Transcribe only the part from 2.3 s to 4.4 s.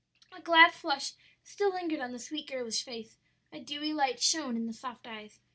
girlish face, a dewy light